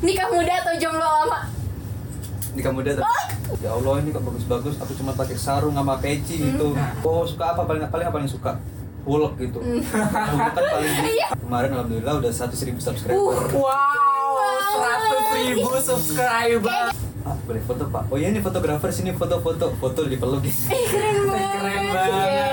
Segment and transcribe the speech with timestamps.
[0.00, 1.38] Nikah muda atau jomblo lama?
[2.56, 3.04] Nikah muda tuh.
[3.60, 4.74] Ya Allah ini kok bagus-bagus.
[4.80, 6.46] Aku cuma pakai sarung sama peci Hmm.
[6.50, 6.66] gitu.
[7.04, 8.56] Oh suka apa paling paling apa yang suka?
[9.00, 9.58] Hulk gitu.
[10.28, 10.92] Aku kan paling
[11.34, 13.48] kemarin alhamdulillah udah 100.000 subscriber.
[13.50, 14.36] Wow,
[15.32, 16.92] 100 ribu subscriber.
[17.20, 18.02] Ah, boleh foto pak?
[18.08, 20.68] Oh iya ini fotografer sini foto-foto foto dipeluk gitu.
[20.70, 21.48] Eh, keren banget.
[21.54, 22.28] Keren banget.
[22.30, 22.48] Ya,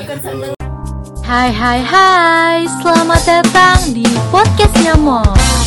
[0.00, 0.52] ikut seneng.
[1.22, 5.59] Hai hai hai, selamat datang di podcastnya Mom.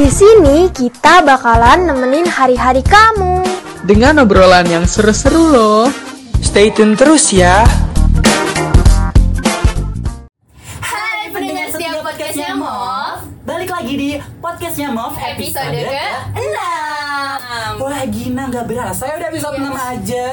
[0.00, 3.44] Di sini kita bakalan nemenin hari-hari kamu.
[3.84, 5.92] dengan obrolan yang seru-seru loh.
[6.40, 7.68] Stay tune terus ya.
[10.80, 14.10] Hai pendengar setiap podcastnya Mov Balik lagi di
[14.40, 16.56] podcastnya Mov Episode ke-6
[17.84, 20.26] Wah Gina nggak berasa ya udah episode 6 aja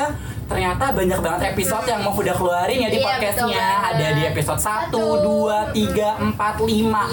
[0.47, 3.67] Ternyata banyak banget episode yang mau udah keluarin ya di Iya, podcastnya.
[3.83, 5.03] Ada di episode 1, Satu.
[5.19, 7.03] 2, 3, 4, 5 Lima.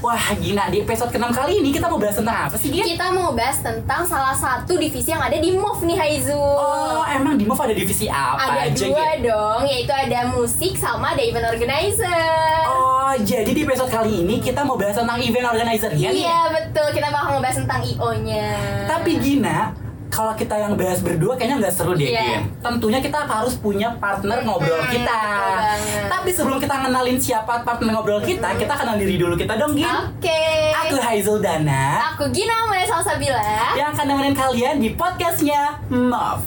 [0.00, 2.82] Wah Gina di episode ke-6 kali ini kita mau bahas tentang apa sih Gina?
[2.84, 7.38] Kita mau bahas tentang salah satu divisi yang ada di Mov nih Haizu Oh emang
[7.38, 9.18] di Mov ada divisi apa Ada aja dua Gin?
[9.22, 12.26] dong, yaitu ada musik sama ada event organizer
[12.66, 16.26] Oh jadi di episode kali ini kita mau bahas tentang event organizer ya nih?
[16.26, 18.46] Iya betul, kita bakal ngebahas tentang IO-nya
[18.88, 19.70] Tapi Gina,
[20.10, 22.10] kalau kita yang bahas berdua kayaknya nggak seru deh.
[22.10, 22.42] Gin.
[22.58, 25.06] Tentunya kita harus punya partner ngobrol Hmm, kita.
[25.06, 26.04] betul banget.
[26.10, 29.86] Tapi sebelum kita kenalin siapa partner ngobrol kita, kita kenal diri dulu kita dong, Gin.
[29.86, 30.42] Oke
[30.76, 33.38] Aku Haizul Dana Aku Gina Maya Salsabila
[33.72, 36.42] yang akan nemenin kalian di podcastnya Mov.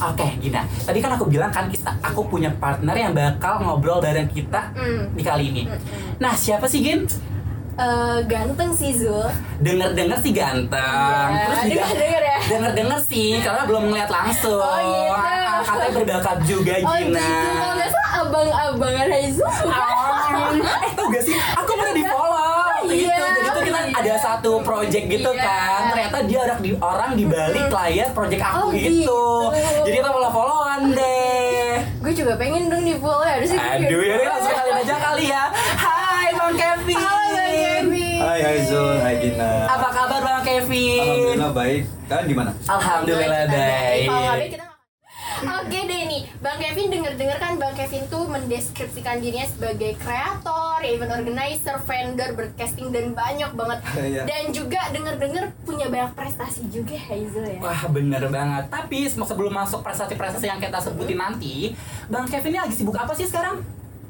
[0.00, 0.64] Oke, Gina.
[0.64, 5.12] Tadi kan aku bilang kan kita aku punya partner yang bakal ngobrol bareng kita Hmm.
[5.12, 5.68] di kali ini.
[6.16, 7.04] Nah, siapa sih, Gin?
[7.80, 9.24] Eh, Ganteng sih Zul
[9.56, 11.28] Dengar-dengar sih ganteng.
[11.32, 12.38] Iya, Terus juga dengar-dengar ya.
[12.44, 14.60] Dengar-dengar sih, karena belum ngeliat langsung.
[14.60, 15.16] Oh, gitu.
[15.16, 17.16] Ah, Katanya berbakat juga Oh Gina.
[17.16, 19.08] gitu, kalau nggak salah abang-abangan
[19.70, 22.92] Ah, eh tau gak sih, aku pernah di follow Iya.
[22.92, 23.24] gitu.
[23.30, 25.40] Jadi tuh kita ada satu project gitu Iya.
[25.42, 25.80] kan.
[25.90, 28.88] Ternyata dia orang di orang di balik layar project aku Oh, gitu.
[28.90, 29.22] gitu.
[29.84, 31.72] Jadi kita follow followan deh.
[31.98, 34.28] Gue juga pengen dong di follow ya harusnya Aduh ya juga.
[34.30, 35.44] langsung kalian aja kali ya.
[35.76, 36.96] Hai Bang Kevin.
[36.96, 37.69] Halo Bang Kevin
[38.40, 39.68] Hai Hai Zul, Hai Gina.
[39.68, 41.04] Apa kabar Bang Kevin?
[41.04, 41.82] Alhamdulillah baik.
[42.08, 42.50] Kalian gimana?
[42.64, 44.08] Alhamdulillah baik.
[45.40, 51.12] Oke deh nih, Bang Kevin denger-denger kan Bang Kevin tuh mendeskripsikan dirinya sebagai kreator, event
[51.12, 53.78] organizer, vendor, broadcasting dan banyak banget.
[54.00, 54.24] Iya.
[54.24, 57.60] Dan juga denger-denger punya banyak prestasi juga Hazel ya.
[57.60, 61.76] Wah bener banget Tapi sebelum masuk prestasi-prestasi yang kita sebutin nanti
[62.08, 63.60] Bang Kevin ini lagi sibuk apa sih sekarang?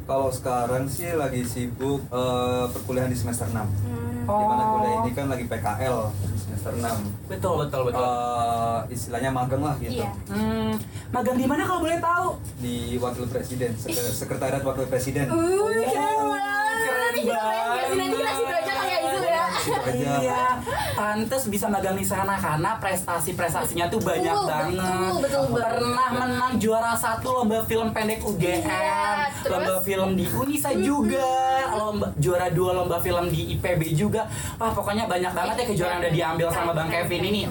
[0.07, 4.10] Kalau sekarang sih lagi sibuk eh, perkuliahan di semester 6 Hmm.
[4.23, 5.97] Di mana kuliah ini kan lagi PKL
[6.37, 8.03] semester 6 Betul betul betul.
[8.03, 9.99] Eh, Istilahnya magang lah gitu.
[9.99, 10.11] Iya.
[10.27, 10.73] Hmm,
[11.11, 12.27] magang di mana kalau boleh tahu?
[12.57, 15.27] Di Wakil Presiden, Sek- Sekretariat Wakil Presiden.
[15.27, 15.87] Uh, keren
[16.27, 16.77] banget.
[16.81, 19.45] keren Kita pengen kasih nanti kita situ aja kali ya Hazel ya.
[19.51, 20.11] Situ aja.
[20.19, 20.45] Iya,
[20.93, 25.13] pantes bisa magang di sana karena prestasi-prestasinya tuh banyak Betul, banget.
[25.21, 29.53] betul, betul Pernah menang juara satu lomba film pendek UGM, Iya, terus?
[29.53, 31.31] lomba film di Unisa juga,
[31.73, 34.27] lomba juara dua lomba film di IPB juga.
[34.57, 37.43] Wah pokoknya banyak banget ya kejuaraan yang udah diambil sama Bang Kevin ini.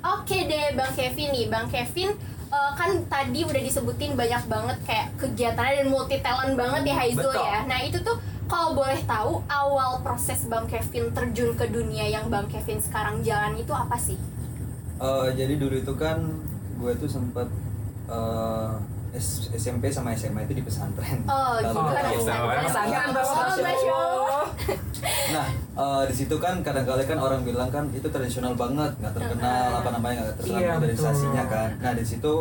[0.00, 2.10] Oke deh Bang Kevin nih, Bang Kevin
[2.50, 7.28] eh, kan tadi udah disebutin banyak banget kayak kegiatannya dan multi talent banget ya Haizul
[7.28, 7.44] Betul.
[7.44, 7.58] ya.
[7.64, 8.16] Nah itu tuh
[8.50, 13.54] kalau boleh tahu awal proses Bang Kevin terjun ke dunia yang Bang Kevin sekarang jalan
[13.54, 14.18] itu apa sih?
[14.98, 16.18] Eh, jadi dulu itu kan
[16.76, 17.46] gue tuh sempat
[18.06, 18.72] eh,
[19.12, 21.22] S- SMP sama SMA itu di pesantren.
[21.24, 21.78] Oh, Lalu gitu.
[21.92, 23.08] tahu- Pesantren.
[23.12, 24.46] Pesantren, Oh.
[25.30, 25.46] Nah,
[25.76, 29.88] eh, di situ kan kadang-kala kan orang bilang kan itu tradisional banget, nggak terkenal apa
[29.90, 31.68] namanya nggak terkenal Iya, modernisasinya kan.
[31.76, 32.32] Nah di situ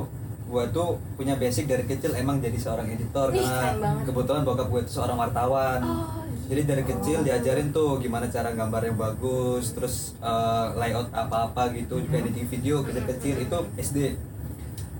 [0.49, 4.81] gue tuh punya basic dari kecil emang jadi seorang editor Ih, karena kebetulan bokap gue
[4.89, 5.79] tuh seorang wartawan.
[5.85, 11.69] Oh, Jadi dari kecil diajarin tuh gimana cara gambar yang bagus, terus eh, layout apa-apa
[11.77, 13.97] gitu, juga editing video kecil-kecil itu SD.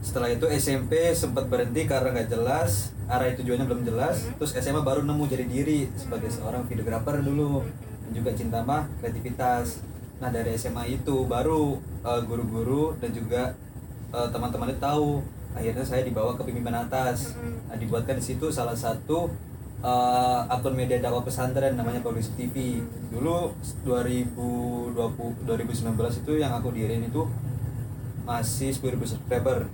[0.06, 4.30] Setelah itu SMP sempat berhenti karena nggak jelas, arah tujuannya belum jelas.
[4.38, 7.66] Terus SMA baru nemu jadi diri sebagai seorang videografer dulu,
[8.06, 9.82] dan juga cinta mah kreativitas.
[10.22, 13.58] Nah dari SMA itu baru eh, guru-guru dan juga
[14.14, 15.39] eh, teman-teman itu tahu.
[15.58, 17.34] Akhirnya saya dibawa ke pimpinan atas.
[17.68, 19.30] Nah dibuatkan di situ salah satu
[19.82, 22.86] uh, akun media dakwah pesantren namanya Public TV.
[23.10, 23.54] Dulu
[23.86, 24.94] 2020
[25.46, 27.26] 2019 itu yang aku diriin itu
[28.30, 29.66] masih 10.000 subscriber.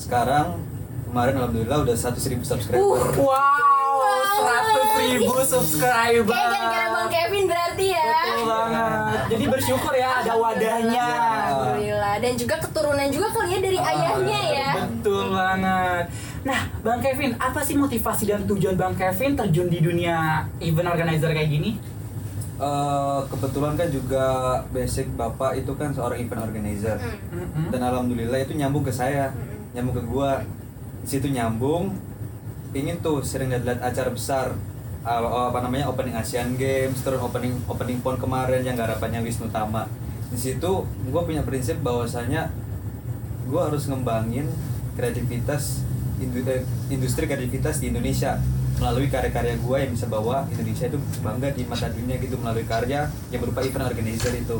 [0.00, 0.64] Sekarang
[1.08, 2.80] kemarin alhamdulillah udah 100.000 subscriber.
[3.20, 6.30] Wow, 100 ribu subscriber.
[6.30, 8.10] Kayak gara-gara Bang Kevin berarti ya.
[8.24, 9.18] Betul banget.
[9.28, 11.06] Jadi bersyukur ya ada wadahnya.
[11.48, 14.68] Alhamdulillah dan juga keturunan juga kali ya dari ayahnya ya.
[14.78, 16.04] Betul banget.
[16.38, 21.28] Nah, Bang Kevin, apa sih motivasi dan tujuan Bang Kevin terjun di dunia event organizer
[21.28, 21.76] kayak gini?
[22.58, 24.24] Eh, kebetulan kan juga
[24.68, 27.38] basic bapak itu kan seorang event organizer Hmm.
[27.38, 27.70] Mm-mm.
[27.70, 29.78] dan alhamdulillah itu nyambung ke saya Mm-mm.
[29.78, 30.42] nyambung ke gua
[30.98, 31.94] di situ nyambung
[32.76, 34.56] ingin tuh sering lihat acara besar
[35.08, 39.46] Uh, uh, apa namanya opening Asian Games terus opening opening pon kemarin yang garapannya Wisnu
[39.48, 39.86] Tama.
[40.28, 42.50] Di situ gua punya prinsip bahwasanya
[43.46, 44.50] gua harus ngembangin
[44.98, 45.86] kreativitas
[46.20, 48.42] eh, industri kreativitas di Indonesia.
[48.82, 53.06] Melalui karya-karya gua yang bisa bawa Indonesia itu bangga di mata dunia gitu melalui karya
[53.30, 54.58] yang berupa event organizer itu.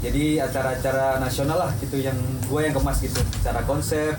[0.00, 2.16] Jadi acara-acara nasional lah gitu yang
[2.50, 3.20] gue yang kemas gitu.
[3.38, 4.16] Secara konsep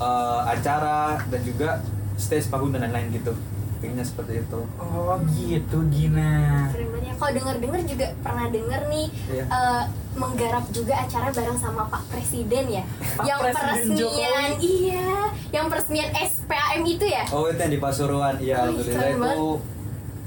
[0.00, 1.84] eh, acara dan juga
[2.22, 3.34] stage panggung dan lain-lain gitu
[3.76, 6.70] pengennya seperti itu Oh, gitu Gina.
[6.70, 7.14] Ya.
[7.18, 9.44] Kalau denger-denger juga pernah denger nih Iya.
[9.44, 9.82] eh,
[10.14, 12.84] menggarap juga acara bareng sama Pak Presiden ya.
[13.12, 14.62] Pak yang Presiden peresmian Jokowi.
[14.62, 15.10] iya,
[15.50, 17.24] yang peresmian SPAM itu ya.
[17.28, 19.46] oh itu yang di Pasuruan iya alhamdulillah keren itu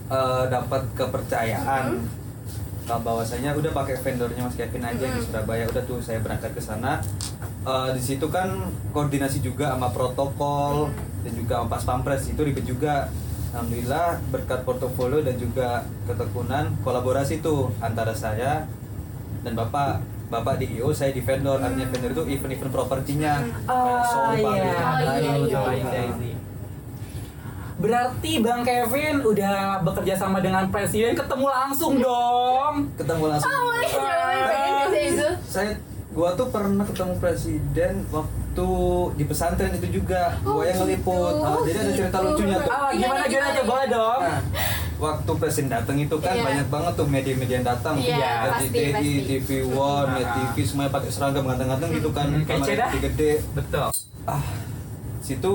[0.08, 1.86] eh, dapat kepercayaan
[2.84, 5.26] kalau bahwasanya udah pakai vendornya Mas Kevin aja di Mhm.
[5.26, 7.00] Surabaya udah tuh saya berangkat ke sana
[7.64, 8.62] Eh, di situ kan
[8.92, 10.94] koordinasi juga sama protokol
[11.26, 13.10] dan juga pas pampres itu ribet juga
[13.50, 15.68] alhamdulillah berkat portofolio dan juga
[16.06, 18.70] ketekunan kolaborasi tuh antara saya
[19.42, 24.02] dan bapak bapak di IO saya di vendor artinya vendor itu event-event propertinya kayak Oh,
[24.04, 24.46] sofa iya.
[24.46, 25.62] Oh, gitu, iya, kayu, iya,
[26.06, 26.24] gitu.
[26.24, 26.38] iya.
[27.76, 32.88] Berarti Bang Kevin udah bekerja sama dengan presiden ketemu langsung dong.
[32.96, 35.28] ketemu langsung Oh, pengen ke itu.
[35.44, 35.76] saya
[36.10, 38.45] gua tuh pernah ketemu presiden waktu
[39.12, 41.42] di pesantren itu juga Oh, gua yang ngeliput gitu.
[41.42, 42.28] Nah, jadi ada cerita Gitu.
[42.30, 43.60] lucunya tuh Ah, Gimana, gimana gimana gimana?
[43.62, 44.22] coba dong.
[44.22, 44.40] Nah,
[44.98, 46.44] waktu presiden datang itu kan Iya.
[46.46, 49.12] banyak banget tuh media-media yang datang Iya, RCTI, pasti, pasti.
[49.28, 50.16] TV One, Ah.
[50.16, 52.90] Net TV semuanya pakai seragam ganteng-ganteng gitu kan Hmm, dah.
[52.90, 53.88] gede-gede Betul.
[54.26, 54.46] ah
[55.20, 55.52] situ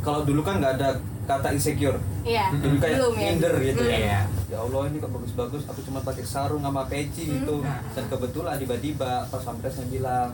[0.00, 0.88] kalau dulu kan nggak ada
[1.26, 2.54] kata insecure Iya.
[2.54, 3.22] jadi kayak Belum ya.
[3.26, 4.18] minder gitu ya Iya.
[4.46, 7.82] ya Allah ini kok bagus-bagus aku cuma pakai sarung sama peci gitu Hmm.
[7.90, 10.30] dan kebetulan tiba-tiba pas pampresnya bilang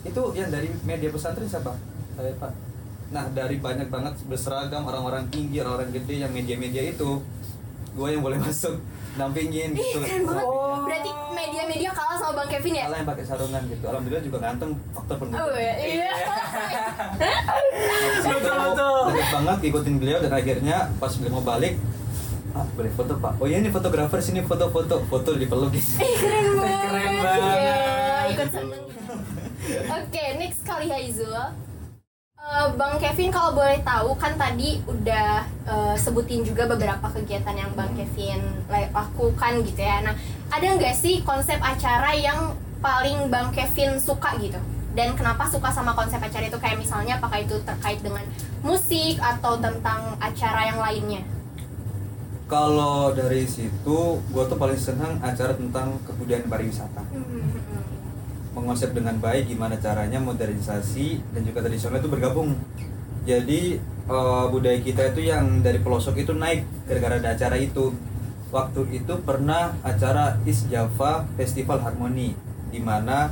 [0.00, 1.76] itu yang dari media pesantren siapa
[2.14, 2.52] saya pak
[3.10, 7.18] nah dari banyak banget berseragam orang-orang tinggi orang-orang gede yang media-media itu
[7.90, 8.78] gue yang boleh masuk
[9.10, 10.46] nampingin Ih, gitu keren banget.
[10.46, 10.86] Oh.
[10.86, 12.84] Berarti media-media kalah sama Bang Kevin ya?
[12.86, 15.74] Malah yang pakai sarungan gitu alhamdulillah juga ganteng faktor pendukung Oh iya.
[15.82, 16.10] iya.
[17.18, 18.98] Di situ Betul, betul.
[19.10, 21.74] deket banget ikutin beliau dan akhirnya pas beliau mau balik
[22.50, 26.46] ah boleh foto pak oh iya ini fotografer sini foto-foto foto dipeluk gitu Ih, keren
[26.58, 26.78] banget.
[26.80, 27.58] Keren banget.
[27.58, 27.78] Iya,
[28.28, 28.82] ikut seneng.
[29.68, 31.36] Oke, next kali Haizul.
[32.40, 37.70] Eh, Bang Kevin kalau boleh tahu kan tadi udah eh, sebutin juga beberapa kegiatan yang
[37.76, 38.40] Bang Kevin
[38.72, 40.00] la- lakukan gitu ya.
[40.00, 40.16] Nah,
[40.48, 44.56] ada nggak sih konsep acara yang paling Bang Kevin suka gitu?
[44.96, 48.24] Dan kenapa suka sama konsep acara itu kayak misalnya apakah itu terkait dengan
[48.64, 51.22] musik atau tentang acara yang lainnya?
[52.50, 57.06] kalau dari situ gue tuh paling senang acara tentang kebudayaan pariwisata
[58.50, 62.58] mengonsep dengan baik gimana caranya modernisasi dan juga tradisional itu bergabung.
[63.24, 63.78] Jadi
[64.10, 67.94] eh, budaya kita itu yang dari pelosok itu naik gara-gara ada acara itu.
[68.50, 72.34] Waktu itu pernah acara East Java Festival Harmoni
[72.74, 73.30] di mana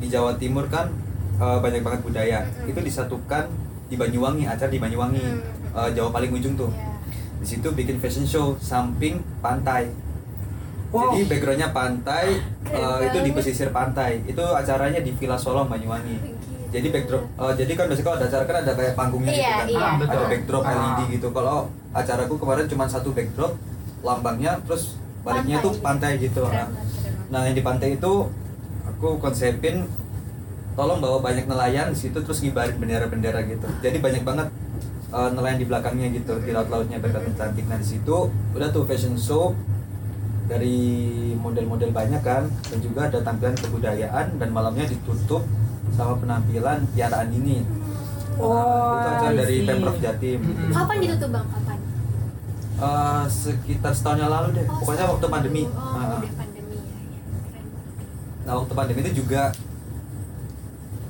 [0.00, 0.88] di Jawa Timur kan
[1.36, 2.40] eh, banyak banget budaya.
[2.64, 3.52] Itu disatukan
[3.86, 5.26] di Banyuwangi acara di Banyuwangi
[5.76, 6.72] eh, Jawa paling ujung tuh.
[6.72, 6.96] Iya.
[7.36, 9.92] di situ bikin fashion show samping pantai
[10.88, 11.12] Wow.
[11.12, 12.26] jadi backgroundnya pantai
[12.64, 16.16] eh, itu di pesisir pantai itu acaranya di Villa Solo Banyuwangi
[16.68, 19.52] jadi backdrop eh, jadi kan biasanya kalau ada acara kan ada kayak panggungnya Iya, gitu
[19.52, 19.80] kan iya.
[19.82, 20.12] Ah, betul.
[20.12, 20.72] ada backdrop Ah.
[20.72, 21.58] LED gitu kalau
[21.92, 23.52] acaraku kemarin cuma satu backdrop
[24.00, 25.66] lambangnya terus baliknya Pantai.
[25.66, 26.68] tuh pantai gitu Keren nah.
[27.28, 28.12] nah yang di pantai itu
[28.86, 29.90] aku konsepin
[30.72, 34.48] tolong bawa banyak nelayan di situ terus ngibarin bendera-bendera gitu jadi banyak banget
[35.08, 38.16] eh, nelayan di belakangnya gitu di laut-lautnya berkata cantik nah di situ
[38.52, 39.50] udah tuh fashion show
[40.46, 40.78] dari
[41.34, 45.42] model-model banyak kan dan juga ada tampilan kebudayaan dan malamnya ditutup
[45.94, 47.66] sama penampilan piaraan ini
[48.36, 48.52] Oh,
[49.00, 50.40] itu acara dari pemprov Jatim.
[50.68, 51.46] Kapan gitu tuh Bang?
[51.48, 51.78] Kapan?
[52.76, 55.62] Eh, sekitar setahun yang lalu deh Oh, pokoknya waktu pandemi.
[55.64, 56.84] Oh, udah pandemi ya.
[56.84, 56.92] ya.
[57.48, 57.64] Keren.
[58.44, 59.42] Nah waktu pandemi itu juga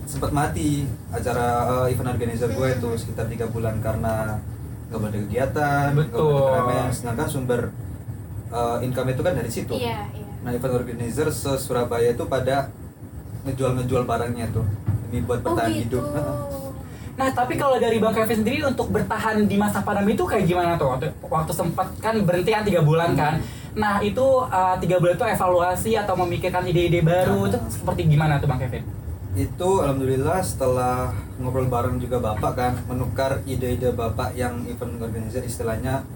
[0.07, 1.47] sempat mati acara
[1.83, 4.38] eh, event organizer gue itu sekitar tiga bulan karena
[4.87, 6.90] nggak boleh ada kegiatan, nggak ada keramaian.
[6.95, 7.61] Sedangkan sumber
[8.50, 9.75] eh, income itu kan dari situ.
[9.75, 10.26] Iya, iya.
[10.47, 12.71] Nah event organizer se Surabaya itu pada
[13.47, 14.67] ngejual-ngejual barangnya tuh
[15.07, 15.99] demi buat bertahan oh, gitu.
[16.03, 16.05] hidup.
[17.17, 20.76] Nah, tapi kalau dari Bang Kevin sendiri untuk bertahan di masa pandemi itu kayak gimana
[20.76, 20.93] tuh?
[20.93, 23.41] Waktu, waktu sempat kan berhenti kan tiga bulan kan.
[23.73, 27.57] Nah, itu uh, tiga bulan itu evaluasi atau memikirkan ide-ide baru Nah.
[27.57, 28.85] itu seperti gimana tuh Bang Kevin?
[29.37, 36.09] itu alhamdulillah setelah ngobrol bareng juga bapak kan menukar ide-ide bapak yang event organizer istilahnya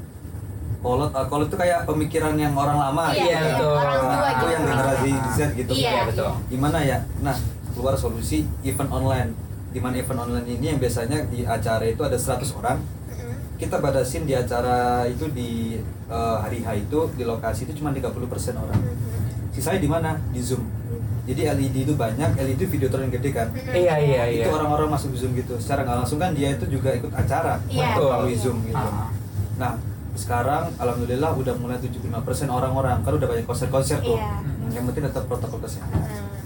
[0.80, 3.20] kolot ah, kolot itu kayak pemikiran yang orang lama Iya,
[3.52, 3.68] gitu.
[3.68, 3.72] betul.
[3.76, 4.46] orang tua Nah, itu gitu.
[4.48, 6.30] yang generasi Z gitu Iya, Iya, betul.
[6.48, 6.98] gimana ya?
[7.20, 7.36] Nah
[7.70, 9.30] keluar solusi event online.
[9.70, 12.80] Di mana event online ini yang biasanya di acara itu ada 100 orang.
[13.54, 15.76] Kita batasin di acara itu di
[16.08, 18.08] eh, hari H itu di lokasi itu cuma 30%
[18.56, 18.80] orang.
[19.52, 20.10] Sisanya di mana?
[20.32, 20.64] Di Zoom.
[21.20, 23.52] Jadi LED itu banyak LED video yang gede kan?
[23.52, 24.42] Iya iya iya.
[24.42, 25.60] itu orang-orang masuk Zoom gitu.
[25.60, 27.94] Secara nggak langsung kan dia itu juga ikut acara Iya.
[27.94, 28.74] melalui Zoom gitu.
[28.74, 29.12] Ah.
[29.54, 29.76] nah
[30.20, 32.04] sekarang alhamdulillah udah mulai 75%
[32.52, 34.20] orang-orang kan udah banyak konser-konser tuh.
[34.20, 34.44] Iya.
[34.44, 36.39] Hmm, yang penting tetap protokol kesehatan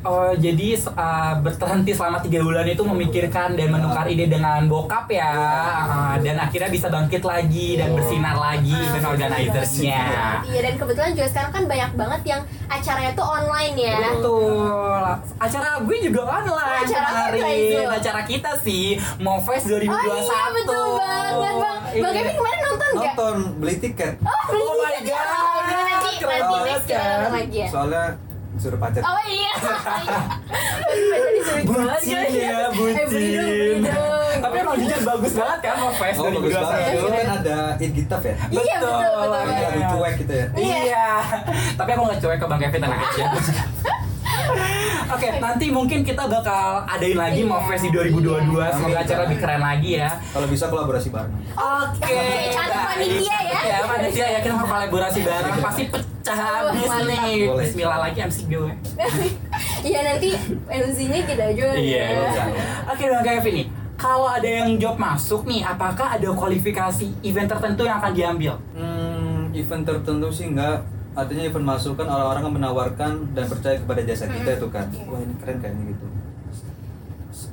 [0.00, 5.30] Oh jadi uh, berhenti selama tiga bulan itu memikirkan dan menukar ide dengan bokap ya,
[5.88, 10.00] Uh, dan akhirnya bisa bangkit lagi dan bersinar lagi event organizersnya.
[10.44, 13.96] Iya dan kebetulan juga sekarang kan banyak banget yang acaranya tuh online ya.
[14.12, 15.02] Betul.
[15.38, 17.80] Acara gue juga online Acara itu?
[17.82, 18.84] Acara kita sih
[19.18, 19.88] Mofest 2021.
[19.88, 21.56] Oh iya betul banget bang.
[21.58, 22.10] Bang Iya.
[22.12, 23.04] Kevin kemarin nonton nggak?
[23.08, 25.08] nonton beli tiket Oh, beli Oh my tiket.
[25.08, 27.30] God, Oh, gimana, nanti nanti next kita kan?
[27.32, 27.68] lagi ya.
[27.68, 28.04] soalnya
[28.58, 29.52] suruh pacar Oh iya.
[31.30, 33.78] Disuruh Bucin ya, Eh, bucin.
[33.82, 34.36] dong.
[34.38, 36.62] Tapi emang jujur bagus banget kan Mofest oh bagus 2021.
[36.62, 39.28] banget itu kan ada in gitaf ya Iya betul betul.
[39.28, 39.56] betul.
[39.58, 40.78] lagu cuek gitu ya Iya.
[40.80, 41.08] Iya.
[41.74, 43.24] Tapi aku nggak cuek ke Bang Kevin tenang aja.
[45.08, 47.48] Oke, nanti mungkin kita bakal adain lagi Iya.
[47.48, 48.68] Mofest di 2022.
[48.70, 50.10] Semoga acara lebih keren lagi ya.
[50.28, 52.12] kalau bisa kolaborasi bareng Oke.
[52.12, 52.76] Baik.
[52.78, 53.60] panitia ya.
[53.62, 57.24] Ya, panitia ya kita mau kolaborasi bareng pasti pecah habis mantap.
[57.24, 57.48] nih.
[57.48, 58.72] Bismillah lagi MC gue.
[59.78, 60.34] Iya nanti
[60.66, 61.70] MC-nya kita juga.
[61.72, 62.04] Iya.
[62.10, 62.44] ya.
[62.90, 63.66] Oke, Bang Kevin nih.
[63.94, 68.54] Kalau ada yang job masuk nih, apakah ada kualifikasi event tertentu yang akan diambil?
[68.74, 70.82] Hmm, event tertentu sih enggak.
[71.18, 74.86] Artinya event masuk kan orang-orang kan menawarkan dan percaya kepada jasa kita itu kan.
[75.10, 76.06] Wah ini keren kayaknya gitu.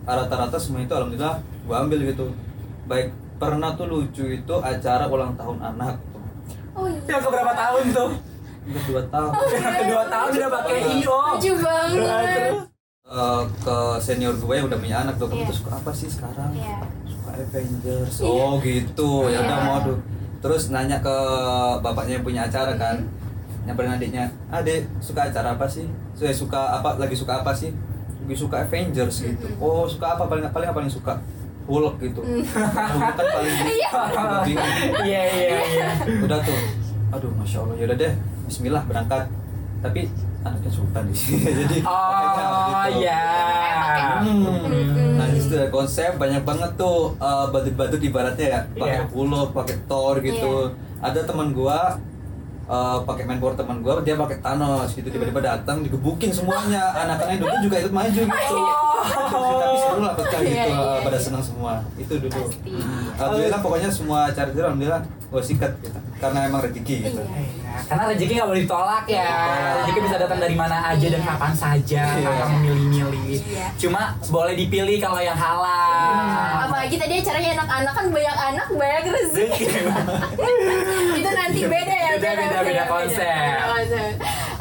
[0.05, 2.29] Rata-rata semua itu alhamdulillah gua ambil gitu.
[2.86, 3.10] Baik
[3.41, 6.22] pernah tuh lucu itu acara ulang tahun anak tuh.
[6.77, 7.01] Oh iya.
[7.10, 8.10] Yang keberapa tahun tuh?
[8.69, 9.31] Udah dua tahun.
[9.50, 11.17] Yang kedua tahun udah pakai iyo.
[11.34, 12.53] Lucu banget.
[13.05, 15.50] Eh, ke senior gue yang udah punya anak tuh, kamu Iya.
[15.53, 16.50] tuh suka apa sih sekarang?
[16.57, 16.81] Iya.
[17.05, 18.15] Suka Avengers.
[18.25, 19.65] Oh gitu, ya udah Iya.
[19.69, 19.98] mau tuh.
[20.41, 21.17] Terus nanya ke
[21.86, 23.05] bapaknya yang punya acara kan,
[23.65, 25.86] nyamperin adiknya, adek suka acara apa sih?
[26.13, 26.95] Saya suka apa?
[26.95, 27.74] Lagi suka apa sih?
[28.22, 29.48] Lagi suka Avengers gitu.
[29.57, 30.25] Oh suka apa?
[30.25, 31.17] Paling paling apa paling suka?
[31.65, 32.22] Hulk gitu.
[32.93, 33.89] Hulk kan paling Iya.
[34.45, 34.74] bingung.
[35.10, 35.88] Iya iya iya.
[36.22, 36.57] Udah tuh,
[37.10, 38.13] aduh masya Allah, yaudah deh,
[38.45, 39.25] Bismillah berangkat.
[39.81, 40.10] Tapi
[40.41, 42.22] anaknya sultan di sini, jadi Oh
[42.86, 43.01] gitu.
[43.01, 43.22] iya.
[44.22, 45.17] Hmm.
[45.17, 49.10] Nah di ada konsep banyak banget tuh uh, badut-badut ibaratnya ya pakai Iya.
[49.10, 50.69] Hulk, pakai Thor gitu.
[51.01, 51.98] Ada teman gua
[52.69, 57.38] uh, pakai main power teman gua dia pakai Thanos gitu tiba-tiba datang digebukin semuanya anak-anaknya
[57.41, 58.57] dulu juga ikut maju gitu.
[58.95, 60.77] Tapi seru lah pecah Iya, gitu iya.
[60.77, 62.31] uh, pada senang semua itu dulu.
[62.31, 62.71] Pasti.
[63.15, 65.99] Alhamdulillah pokoknya semua itu alhamdulillah gua sikat gitu.
[66.15, 67.19] karena emang rezeki gitu.
[67.19, 67.35] Iya.
[67.35, 69.19] Iya, Karena rezeki nggak boleh ditolak ya.
[69.19, 69.71] Iya.
[69.75, 71.27] Rezeki bisa datang dari mana aja dan Iya.
[71.27, 72.25] kapan saja, Iya.
[72.25, 73.39] tanpa memilih-milih.
[73.41, 73.67] Iya.
[73.75, 76.63] Cuma boleh dipilih kalau yang halal.
[76.63, 79.65] Apalagi tadi acaranya anak-anak kan banyak anak banyak rezeki.
[81.19, 83.27] itu nanti beda ya Beda, beda, beda konsep.
[83.65, 84.11] konsep.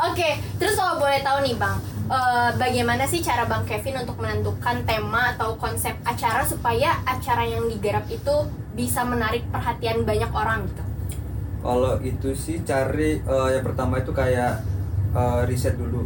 [0.01, 1.79] oke terus kalau boleh tahu nih bang
[2.11, 7.69] eh, bagaimana sih cara bang Kevin untuk menentukan tema atau konsep acara supaya acara yang
[7.71, 8.35] digarap itu
[8.75, 10.83] bisa menarik perhatian banyak orang gitu?
[11.65, 14.61] Kalau itu sih cari uh, yang pertama itu kayak
[15.17, 16.05] uh, riset dulu.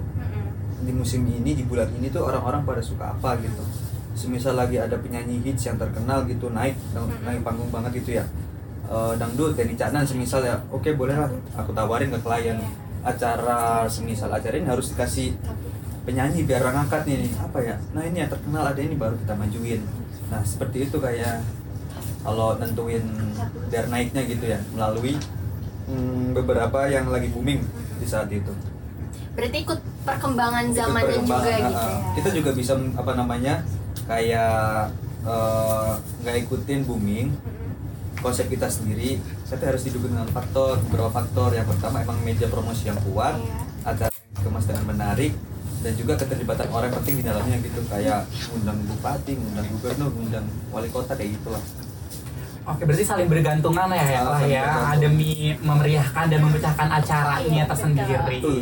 [0.79, 3.67] di musim ini di bulan ini tuh orang-orang pada suka apa gitu.
[4.15, 6.79] Semisal lagi ada penyanyi hits yang terkenal gitu naik
[7.27, 8.25] naik panggung banget gitu ya.
[8.89, 11.29] Eh, dangdut Denny Caknan semisal ya oke boleh lah
[11.59, 12.57] aku tawarin ke klien.
[13.05, 15.37] Acara semisal acara ini harus dikasih
[16.09, 17.77] penyanyi biar orang angkat nih apa ya?
[17.93, 19.85] Nah ini yang terkenal ada ini baru kita majuin.
[20.33, 21.45] Nah seperti itu kayak
[22.25, 23.05] kalau nentuin
[23.69, 25.21] biar naiknya gitu ya melalui
[25.85, 27.61] mm, beberapa yang lagi booming
[28.01, 28.49] di saat itu.
[29.37, 31.93] Berarti ikut perkembangan Ikut zamannya juga perkembangan, gitu ah, ah.
[31.93, 33.55] ya kita juga bisa apa namanya
[34.09, 34.89] kayak
[35.29, 35.93] eh,
[36.25, 37.29] nggak ikutin booming
[38.25, 39.21] konsep kita sendiri.
[39.45, 41.53] Tapi harus didukung dengan faktor beberapa faktor.
[41.53, 43.37] Yang pertama emang media promosi yang kuat
[43.85, 45.37] acara yang dikemas dengan menarik
[45.79, 50.89] dan juga keterlibatan orang penting di dalamnya gitu kayak ngundang bupati, ngundang gubernur, ngundang wali
[50.89, 51.63] kota kayak gitulah.
[52.67, 58.13] Oke, berarti saling bergantungan ya, ya, lah ya, demi memeriahkan dan memecahkan acaranya Iya, tersendiri.
[58.29, 58.61] betul.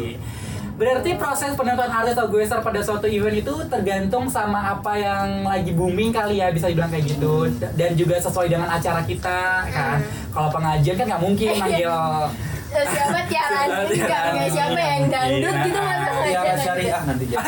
[0.77, 5.73] Berarti proses penentuan artis atau guestar pada suatu event itu tergantung sama apa yang lagi
[5.73, 7.73] booming kali ya bisa dibilang kayak gitu Hmm.
[7.75, 9.99] dan juga sesuai dengan acara kita kan.
[10.31, 11.91] Kalau pengajian kan nggak mungkin manggil
[12.69, 15.65] Eh, siapa Tiara Siapa enggak Tiara enggak siapa yang dangdut Iya.
[15.65, 17.39] gitu masa Tiara syariah nanti ya.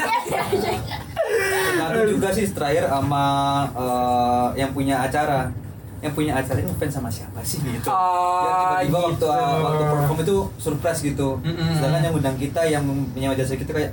[1.89, 3.23] Ini juga sih terakhir sama
[3.71, 5.51] eh, yang punya acara
[5.99, 8.55] yang punya acara ini ngefans sama siapa sih gitu Oh, Yang
[8.87, 9.27] tiba-tiba waktu gitu.
[9.27, 11.75] uh, waktu perform itu surprise gitu Mm-mm.
[11.75, 13.93] sedangkan yang undang kita yang punya jasa kita kayak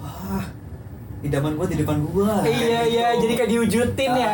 [0.00, 0.44] wah
[1.20, 3.20] idaman gua di depan gua Iya iya, Gitu.
[3.20, 4.32] jadi kayak diwujudin Nah, ya.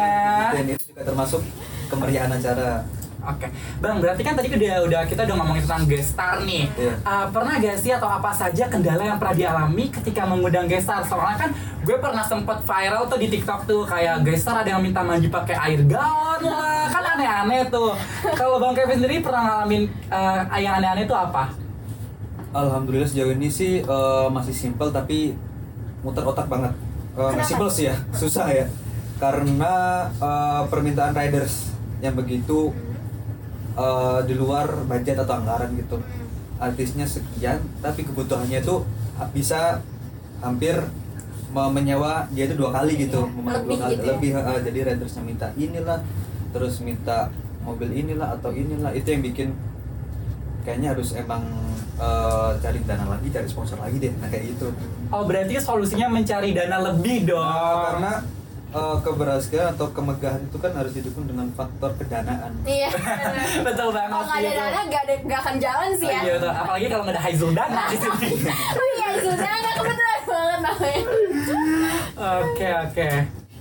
[0.54, 1.42] dan itu juga termasuk
[1.88, 2.86] kemeriahan acara
[3.18, 3.50] Oke,
[3.82, 6.70] bang berarti kan tadi udah udah kita udah ngomongin tentang guest star nih.
[6.78, 6.94] Iya.
[7.02, 11.02] Uh, pernah gak sih atau apa saja kendala yang pernah dialami ketika mengundang guest star?
[11.02, 11.50] Soalnya kan
[11.82, 15.26] gue pernah sempet viral tuh di TikTok tuh kayak guest star ada yang minta mandi
[15.26, 17.98] pakai air galon lah, kan aneh-aneh tuh.
[18.38, 21.50] Kalau bang Kevin sendiri pernah ngalamin uh, yang aneh-aneh itu apa?
[22.48, 25.36] Alhamdulillah sejauh ini sih eh, masih simple tapi
[26.00, 26.72] muter otak banget.
[27.12, 27.44] Kenapa?
[27.44, 28.64] simple sih ya, susah ya.
[29.20, 32.72] Karena eh, permintaan riders yang begitu
[33.78, 35.96] eh, di luar budget atau anggaran gitu.
[36.58, 38.82] Artisnya sekian, tapi kebutuhannya itu
[39.30, 39.78] bisa
[40.38, 40.74] hampir
[41.48, 44.10] me- menyewa dia itu dua kali gitu, Iya, lebih dua kali gitu ya.
[44.12, 45.98] lebih eh, jadi ridersnya minta inilah,
[46.50, 47.30] terus minta
[47.62, 49.48] mobil inilah atau inilah itu yang bikin
[50.62, 51.42] kayaknya harus emang
[51.96, 54.68] eh, cari dana lagi, cari sponsor lagi deh, nah kayak gitu.
[55.08, 57.40] Oh berarti solusinya mencari dana lebih dong.
[57.40, 58.12] Nah, karena
[58.68, 62.52] eh, keberhasilan atau kemegahan itu kan harus didukung dengan faktor kedanaan.
[62.62, 62.88] Iya.
[63.66, 64.12] betul banget.
[64.12, 66.20] Kalau nggak ada dana nggak ada nggak akan jalan sih ya.
[66.20, 66.52] Iya, betul.
[66.52, 68.28] apalagi kalau nggak ada Haizul Dana di sini.
[68.78, 71.02] Oh iya sudah nggak kebetulan banget namanya.
[72.18, 73.08] Oke oke.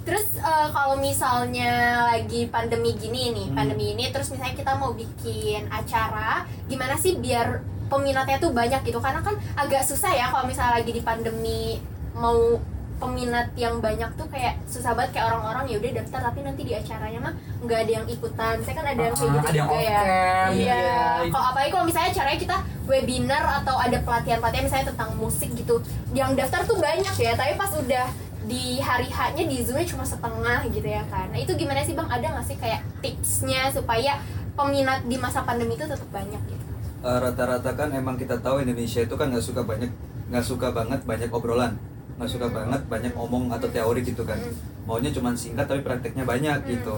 [0.08, 1.72] Terus eh, kalau misalnya
[2.08, 3.56] lagi pandemi gini nih, Hmm.
[3.60, 9.00] pandemi ini terus misalnya kita mau bikin acara, gimana sih biar peminatnya tuh banyak gitu?
[9.00, 11.80] Karena kan agak susah ya kalau misalnya lagi di pandemi
[12.16, 12.56] mau
[12.98, 16.74] peminat yang banyak tuh kayak susah banget kayak orang-orang ya udah daftar tapi nanti di
[16.74, 18.54] acaranya mah nggak ada yang ikutan.
[18.58, 20.02] Misalnya kan ada yang kayak Ah, gitu ada yang juga ya.
[20.50, 20.52] Iya.
[20.52, 20.82] iya.
[21.30, 25.76] Kalau apalagi kalau misalnya caranya kita webinar atau ada pelatihan-pelatihan misalnya tentang musik gitu,
[26.12, 28.08] yang daftar tuh banyak ya, tapi pas udah
[28.48, 31.28] di hari H-nya di Zoom-nya cuma setengah gitu ya kan.
[31.30, 32.08] Nah, itu gimana sih Bang?
[32.08, 34.24] Ada nggak sih kayak tipsnya supaya
[34.56, 36.64] peminat di masa pandemi itu tetap banyak gitu?
[37.04, 39.92] Eh, rata-rata kan emang kita tahu Indonesia itu kan nggak suka banyak
[40.28, 41.78] nggak suka banget banyak obrolan
[42.18, 44.42] nggak suka banget banyak omong atau teori gitu kan.
[44.90, 46.98] Maunya cuma singkat tapi prakteknya banyak gitu.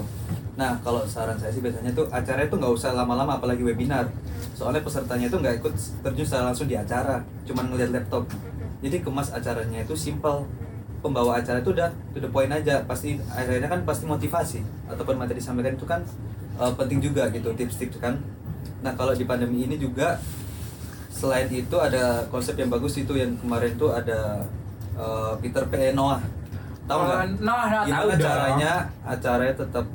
[0.55, 4.07] Nah kalau saran saya sih biasanya tuh acara itu nggak usah lama-lama apalagi webinar.
[4.55, 8.31] Soalnya pesertanya itu nggak ikut terjun secara langsung di acara cuma ngeliat laptop.
[8.79, 10.47] Jadi kemas acaranya itu simple
[11.03, 12.79] pembawa acara itu udah to the point aja.
[12.87, 15.99] Pasti akhirnya kan pasti motivasi ataupun materi disampaikan itu kan
[16.63, 18.15] eh, penting juga gitu tips-tips kan.
[18.79, 20.15] Nah kalau di pandemi ini juga
[21.11, 24.47] selain itu ada konsep yang bagus itu yang kemarin tuh ada
[24.99, 25.73] eh, Peter P.
[25.91, 26.19] Noah
[26.83, 28.21] tahu Oh, nggak Noah, Noah, gimana tahu dong.
[28.21, 29.85] caranya acaranya tetap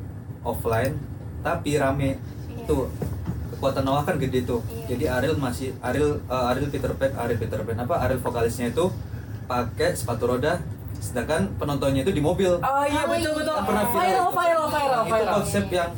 [0.41, 0.93] offline
[1.41, 2.09] tapi rame
[2.47, 2.63] Iya.
[2.65, 2.87] tuh
[3.51, 4.85] kekuatan Noah kan gede tuh Iya.
[4.89, 8.89] jadi Ariel masih Ariel eh, Ariel Peter Pan Ariel Peter Pan apa Ariel vokalisnya itu
[9.45, 10.57] pakai sepatu roda
[10.97, 13.51] sedangkan penontonnya itu di mobil Oh iya Oh, betul betul.
[13.51, 13.55] iya.
[13.55, 14.31] Kan pernah Viral itu.
[14.31, 15.33] viral viral itu viral.
[15.35, 15.91] konsep yang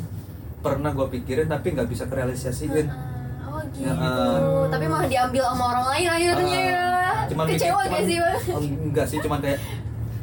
[0.58, 2.88] pernah gue pikirin tapi nggak bisa kerealisasiin
[3.46, 3.86] Oh gitu.
[3.86, 4.65] Ya, eh.
[4.67, 6.86] Tapi malah diambil sama orang lain akhirnya ya.
[7.28, 8.38] Cuman Kecewa bikin- gak cuman- sih Bang?
[8.84, 9.60] Enggak sih cuman kayak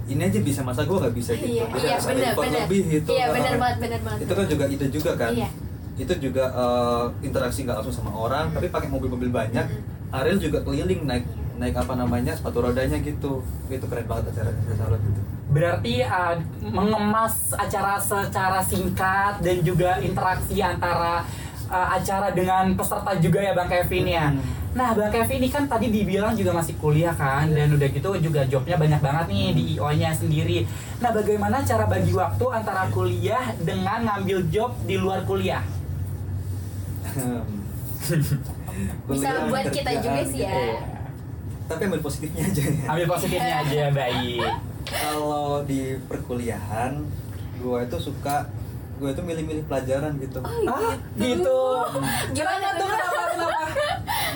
[0.05, 2.61] ini aja bisa masa gue nggak bisa gitu Iya, Jadi iya effort benar.
[2.61, 4.21] lebih gitu Iya Ah, benar banget benar banget.
[4.21, 5.49] itu kan juga ide juga kan Iya.
[5.97, 9.65] itu juga eh, interaksi nggak langsung sama orang tapi pakai mobil-mobil banyak
[10.11, 14.77] Ariel juga keliling naik naik apa namanya sepatu rodanya gitu itu keren banget acaranya saya
[14.79, 16.35] salut gitu Berarti uh,
[16.67, 21.23] mengemas acara secara singkat dan juga interaksi antara
[21.67, 24.27] uh, acara dengan peserta juga ya Bang Kevin ya.
[24.29, 24.43] Hmm.
[24.75, 28.43] Nah Bang Kevin ini kan tadi dibilang juga masih kuliah kan dan udah gitu juga
[28.45, 30.67] jobnya banyak banget nih di IO-nya sendiri.
[30.99, 35.63] Nah bagaimana cara bagi waktu antara kuliah dengan ngambil job di luar kuliah?
[39.07, 40.83] Bisa Kuliah, buat kita juga sih gitu ya.
[41.65, 44.43] tapi ambil positifnya aja ya Ambil positifnya aja baik.
[44.85, 46.93] kalau di perkuliahan
[47.57, 48.51] gue itu suka
[48.95, 51.59] gue itu milih-milih pelajaran gitu Ah gitu.
[52.31, 52.87] Gimana tuh?
[52.87, 53.63] Kenapa kenapa?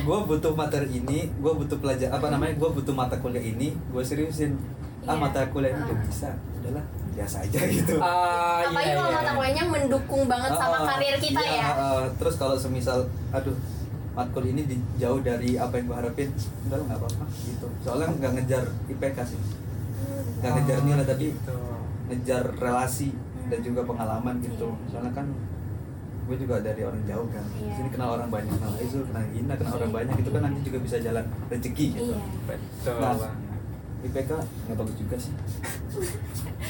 [0.01, 4.03] gue butuh materi ini gue butuh pelajar apa namanya gue butuh mata kuliah ini gue
[4.03, 4.57] seriusin
[5.03, 5.21] ah Iya.
[5.21, 9.17] mata kuliah ini udah bisa udahlah biasa aja gitu Ah, Apalagi iya, kalau iya.
[9.17, 11.69] mata kuliahnya mendukung banget sama Ah, karir kita iya, ya.
[11.71, 13.57] ah, terus kalau semisal aduh
[14.13, 16.29] matkul ini di- jauh dari apa yang gue harapin
[16.65, 19.41] udah nggak apa-apa gitu soalnya nggak ngejar IPK sih
[20.39, 21.55] nggak ngejar nilai tapi Gitu.
[22.09, 23.09] ngejar relasi
[23.49, 25.27] dan juga pengalaman gitu soalnya kan
[26.25, 27.73] gue juga dari orang jauh kan Iya.
[27.75, 29.97] sini kenal orang banyak kenal Aizul kenal Gina kenal orang Iya.
[29.99, 32.19] banyak itu kan nanti juga bisa jalan rezeki gitu Iya.
[32.47, 33.33] Betul Nah, banget.
[33.99, 35.33] IPK nggak bagus juga sih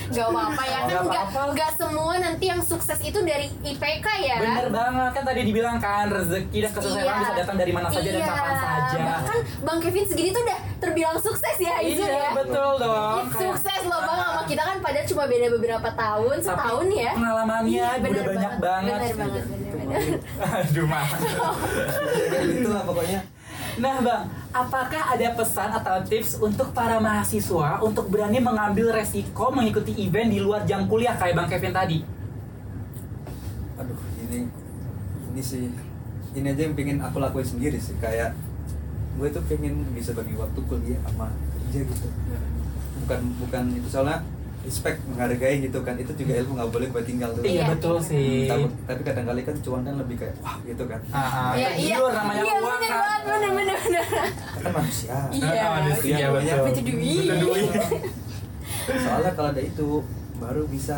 [0.09, 4.37] Gak apa-apa ya kan Nggak nggak semua nanti yang sukses itu dari IPK ya.
[4.39, 7.21] Bener banget kan tadi dibilang kan rezeki dan kesuksesan Iya.
[7.21, 8.29] bisa datang dari mana saja dan Iya.
[8.31, 8.99] kapan saja.
[9.03, 12.31] Bahkan Bang Kevin segini tuh udah terbilang sukses ya Aizul Iya ya.
[12.35, 13.17] betul dong.
[13.19, 17.13] Ih, Sukses loh bang kita kan padahal cuma beda beberapa tahun, Tapi setahun ya.
[17.13, 18.99] Pengalamannya Iya, udah bener banyak banget.
[18.99, 20.21] Bener banget, bener banget.
[20.41, 21.07] Aduh mah.
[22.57, 23.21] gitu lah pokoknya
[23.79, 29.95] Nah bang, apakah ada pesan atau tips untuk para mahasiswa untuk berani mengambil resiko mengikuti
[30.03, 31.99] event di luar jam kuliah kayak bang Kevin tadi?
[33.79, 33.95] aduh
[34.27, 34.51] ini
[35.31, 35.71] ini sih
[36.35, 38.35] ini aja yang pengen aku lakuin sendiri sih kayak
[39.19, 42.07] gue tuh pengen bisa bagi waktu kuliah sama kerja gitu
[43.07, 44.19] bukan bukan itu soalnya
[44.69, 47.65] respect menghargai gitu kan itu juga ilmu nggak boleh gue tinggal tuh Iya Iya.
[47.69, 48.45] betul sih.
[48.45, 51.97] tapi, tapi kadang-kali kan cuan kan lebih kayak wah gitu kan Ah, ah, Iya, iya.
[51.97, 53.01] namanya Iya, uang bener kan.
[53.01, 54.05] banget, bener, bener, bener.
[54.55, 55.49] kan manusia Iya.
[55.59, 56.59] Ah, manusia, Iya, betul.
[56.63, 57.17] Butuh duit.
[57.19, 57.71] Butuh duit.
[58.89, 59.89] soalnya kalau ada itu
[60.35, 60.97] baru bisa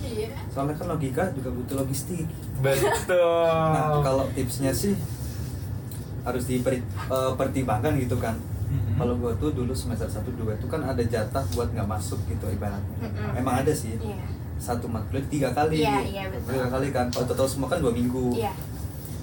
[0.00, 0.30] Iya.
[0.48, 2.24] soalnya kan logika juga butuh logistik
[2.58, 3.46] Betul.
[3.68, 4.94] nah kalau tipsnya sih
[6.20, 8.34] harus dipertimbangkan gitu kan
[8.68, 8.94] Mhm.
[8.96, 12.46] kalau gua tuh dulu semester 1 2 itu kan ada jatah buat nggak masuk gitu
[12.46, 13.32] ibaratnya Mm-mm.
[13.34, 14.20] emang ada sih Iya.
[14.56, 16.52] satu matkul tiga kali Iya, iya, betul.
[16.52, 18.52] tiga kali kan kalau total semua kan dua minggu Iya.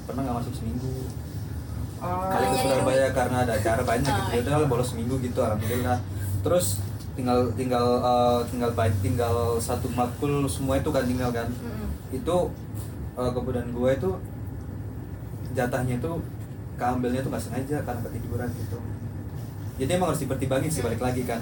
[0.04, 0.94] pernah nggak masuk seminggu
[1.98, 2.28] Oh.
[2.28, 5.98] kali ke Surabaya karena ada acara banyak Oh, gitu udah bolos seminggu gitu alhamdulillah
[6.42, 6.82] terus
[7.12, 11.88] tinggal tinggal eh, tinggal baik tinggal satu matkul semua itu kan tinggal kan Mm-mm.
[12.12, 12.36] itu
[13.16, 14.10] eh, kemudian gue itu
[15.52, 16.12] jatahnya itu
[16.76, 18.78] keambilnya tuh nggak sengaja karena ketiduran gitu
[19.76, 21.40] jadi emang harus dipertimbangin sih balik lagi kan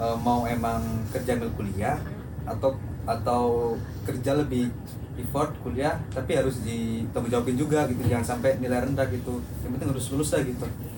[0.00, 0.80] Eh, mau emang
[1.12, 2.00] kerja ambil kuliah
[2.48, 2.72] atau
[3.04, 3.76] atau
[4.08, 4.72] kerja lebih
[5.20, 9.92] effort kuliah tapi harus ditanggung jawabin juga gitu jangan sampai nilai rendah gitu yang penting
[9.92, 10.88] harus lulus lah gitu gitu.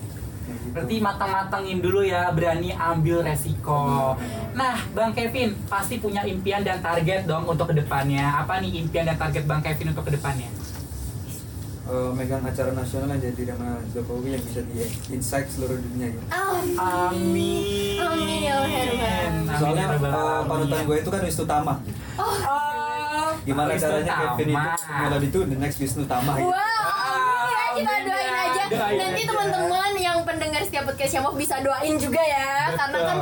[0.70, 4.14] Berarti matang-matangin dulu ya, berani ambil resiko.
[4.54, 8.40] Nah, Bang Kevin pasti punya impian dan target dong untuk ke depannya.
[8.40, 10.48] Apa nih impian dan target Bang Kevin untuk ke depannya?
[11.82, 16.22] Eh, megang acara nasional yang jadi sama Jokowi yang bisa di insight seluruh dunia gitu.
[16.30, 16.78] Amin.
[16.78, 17.98] Amin.
[17.98, 20.46] Amin ya Allah, ya Soalnya ya eh, Alamin.
[20.46, 21.74] panutan gue itu kan Wisnu Tama.
[22.14, 24.94] Oh, Oh, Gimana Wisnu caranya Kevin itu Tama.
[25.02, 26.46] melodi itu the next Wisnu Tama gitu.
[26.46, 28.62] Wow, ya kita doain ya, aja.
[28.70, 32.70] doain Nanti teman-teman yang pendengar setiap podcast Syamok bisa doain juga ya.
[32.70, 32.78] Betul.
[32.78, 33.18] Karena kan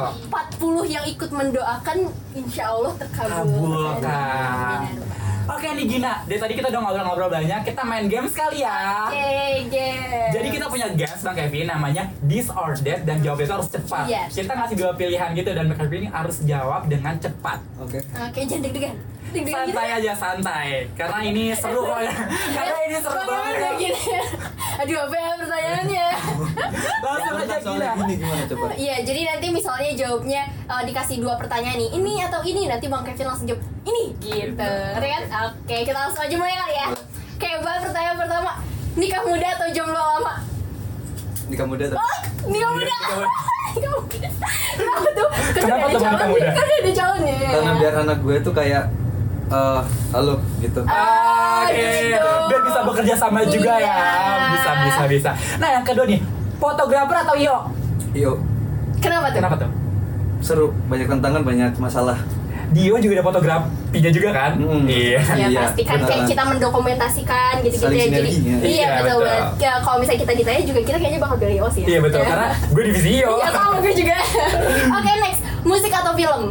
[0.53, 1.97] 40 yang ikut mendoakan
[2.37, 3.73] insya Allah terkabul.
[3.97, 5.19] Ya Rabbal.
[5.51, 9.11] Oke nih Gina, dari tadi kita udah ngobrol-ngobrol banyak, kita main game sekali ya.
[9.11, 10.31] Oke, guys.
[10.31, 14.05] Jadi kita punya guest Bang Kevin namanya This or That dan jawabnya itu harus cepat.
[14.07, 14.31] Yes.
[14.31, 17.59] Kita ngasih dua pilihan gitu dan Bang Kevin harus jawab dengan cepat.
[17.83, 17.99] Oke.
[17.99, 18.95] Oke, jangan deg-degan.
[19.31, 22.13] Santai aja santai, karena ini seru kok ya.
[22.51, 23.73] Karena ini seru banget.
[23.79, 24.01] gini.
[24.81, 26.07] Aduh, apa ya pertanyaannya?
[27.05, 27.37] Langsung
[27.79, 28.67] aja gini gimana coba?
[28.75, 33.07] Iya, jadi nanti misalnya jawabnya eh, dikasih dua pertanyaan nih, ini atau ini, nanti Bang
[33.07, 34.71] Kevin langsung jawab ini, gitu.
[34.97, 35.23] Ngerti kan?
[35.47, 36.87] Oke, kita langsung aja mulai kali ya.
[37.39, 38.51] Oke, Bang, pertanyaan pertama,
[38.99, 40.35] nikah muda atau jomblo lama?
[41.47, 41.99] Nikah muda tuh.
[41.99, 42.17] Oh,
[42.47, 42.87] nikah muda.
[42.91, 43.31] Nikah muda.
[43.71, 44.29] Nikah muda.
[44.71, 45.29] Kenapa tuh?
[45.55, 46.49] Kenapa tuh nikah calonnya, muda?
[46.51, 47.37] Kan udah ada calonnya.
[47.51, 48.85] Karena biar anak gue tuh kayak
[49.51, 49.81] eh
[50.13, 50.81] halo gitu.
[50.87, 51.75] Ah, Oke,
[52.07, 52.31] gitu.
[52.47, 53.99] biar bisa bekerja sama juga ya.
[53.99, 54.51] Iya.
[54.55, 55.31] Bisa, bisa, bisa.
[55.59, 56.23] Nah yang kedua nih,
[56.57, 57.57] fotografer atau Iyo?
[58.13, 58.39] Yuk,
[58.99, 59.39] Kenapa tuh?
[59.39, 59.71] Kenapa tuh?
[60.41, 62.17] seru, banyak tantangan, banyak masalah.
[62.71, 64.55] Dio juga ada fotografinya juga kan?
[64.55, 64.87] Hmm.
[64.87, 65.19] Iya.
[65.19, 68.07] Ya Iya, pasti kan kayak kita mendokumentasikan gitu-gitu ya.
[68.09, 69.27] Jadi iya Iya, betul betul.
[69.27, 69.47] banget.
[69.59, 71.87] Ya, kalau misalnya kita ditanya juga kita kayaknya bakal pilih Yos ya.
[71.87, 72.29] Iya betul, Ya.
[72.31, 73.31] karena gue divisi Iyo.
[73.37, 74.17] Iya sama gue juga.
[74.97, 76.43] Oke next, musik atau film?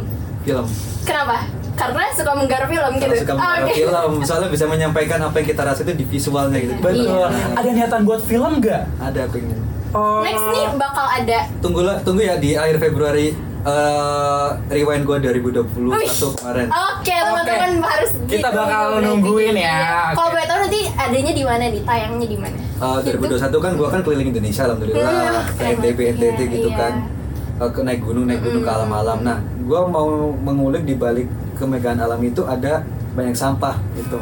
[0.44, 0.66] Film.
[1.02, 1.36] Kenapa?
[1.80, 3.14] Karena suka menggarap film Karena gitu.
[3.18, 3.74] suka Oh, menggarap oke.
[3.74, 6.74] film, soalnya bisa menyampaikan apa yang kita rasa itu di visualnya gitu.
[6.78, 7.08] Betul.
[7.26, 7.56] Iya.
[7.56, 8.82] Ada niatan buat film nggak?
[9.00, 9.58] Ada pengen.
[9.90, 10.22] Oh.
[10.22, 16.08] Next nih bakal ada Tunggulah, tunggu ya di akhir Februari eh rewind gua 2021 Wih.
[16.34, 16.66] kemarin.
[16.70, 19.60] Oke, teman-teman harus Kita ditunggu bakal nungguin ya.
[19.60, 19.90] Iya.
[20.14, 20.32] Kalau Oke.
[20.32, 21.82] boleh tahu nanti adanya di mana nih?
[21.82, 22.56] Tayangnya di mana?
[22.56, 25.12] Eh, 2021 kan gua kan keliling Indonesia alhamdulillah
[25.50, 25.98] Hmm, NTB.
[26.08, 26.78] NTT Iya, gitu iya.
[26.78, 27.19] kan Eh,
[27.68, 31.28] ke naik gunung naik gunung ke alam-alam nah gua mau mengulik di balik
[31.60, 32.80] kemegahan alam itu ada
[33.12, 34.16] banyak sampah gitu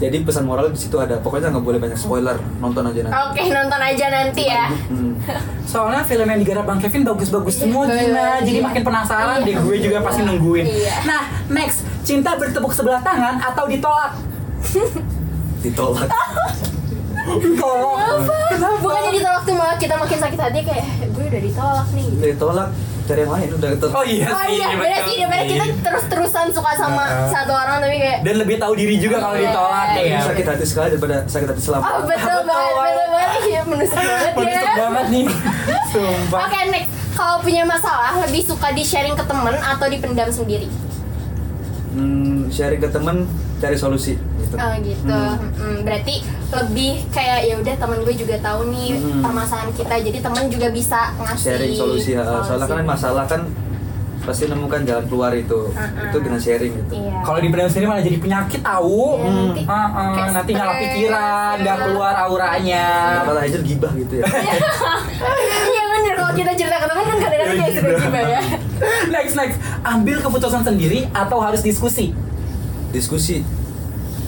[0.00, 3.42] jadi pesan moral di situ ada pokoknya nggak boleh banyak spoiler nonton aja nanti Oke,
[3.54, 4.66] nonton aja nanti ya.
[4.90, 5.14] Hmm.
[5.70, 8.66] Soalnya film yang digarap Bang Kevin bagus-bagus semua Iya, Gina Jadi iya.
[8.66, 9.46] makin penasaran Iya.
[9.46, 10.94] deh gue juga pasti nungguin Iya.
[11.06, 11.22] Nah
[11.54, 14.18] next, cinta bertepuk sebelah tangan atau ditolak?
[15.62, 16.10] ditolak
[17.22, 18.76] Ditolak Kenapa?
[18.78, 22.06] Bukannya ditolak tuh malah kita makin sakit hati kayak gue udah ditolak nih.
[22.24, 22.68] ditolak
[23.02, 25.74] cari yang lain udah gitu Oh iya Oh iya, beda sih daripada kita sih.
[25.80, 27.28] terus-terusan suka sama Heeh.
[27.28, 29.44] satu orang tapi kayak Dan lebih tahu diri juga kalau Iya.
[29.48, 30.02] ditolak Iya.
[30.04, 32.82] ya sakit hati sekali daripada sakit hati selama Oh betul banget, banget.
[32.86, 35.24] betul banget Iya menusuk banget ya Menusuk banget nih
[35.92, 40.68] Sumpah Oke next, kalau punya masalah lebih suka di sharing ke temen atau dipendam sendiri?
[41.92, 43.26] Hmm, sharing ke temen
[43.62, 44.54] cari solusi gitu.
[44.54, 45.06] Oh gitu.
[45.08, 45.54] Hmm.
[45.54, 46.14] Mm, berarti
[46.50, 49.22] lebih kayak ya udah temen gue juga tahu nih Hmm.
[49.22, 52.26] permasalahan kita, jadi temen juga bisa ngasih sharing solusi ya.
[52.42, 53.42] soalnya kan masalah kan
[54.22, 56.06] pasti nemukan jalan keluar itu Uh-uh.
[56.06, 57.14] itu dengan sharing gitu Iya.
[57.22, 59.02] Kalau dipendam sendiri malah jadi penyakit tahu.
[59.16, 62.86] Iya, nanti Ah, ah, kayak nanti pikiran, nggak keluar auranya.
[63.18, 64.24] Kenapa aja gibah gitu ya
[65.64, 68.42] Iya bener kalau kita cerita ke temen kan kadang-kadang kayak suka gimana ya.
[69.08, 72.14] next next, ambil keputusan sendiri atau harus diskusi?
[72.92, 73.40] Diskusi